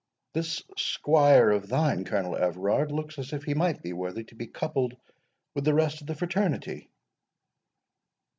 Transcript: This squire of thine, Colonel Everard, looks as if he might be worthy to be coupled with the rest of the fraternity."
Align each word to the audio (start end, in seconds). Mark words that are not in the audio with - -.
This 0.33 0.63
squire 0.77 1.51
of 1.51 1.67
thine, 1.69 2.05
Colonel 2.05 2.35
Everard, 2.35 2.91
looks 2.91 3.19
as 3.19 3.33
if 3.33 3.43
he 3.43 3.53
might 3.53 3.83
be 3.83 3.93
worthy 3.93 4.23
to 4.23 4.35
be 4.35 4.47
coupled 4.47 4.97
with 5.53 5.63
the 5.63 5.75
rest 5.75 6.01
of 6.01 6.07
the 6.07 6.15
fraternity." 6.15 6.89